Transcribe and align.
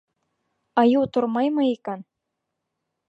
Айыу 0.83 1.05
тормаймы 1.17 1.67
икән. 1.75 2.03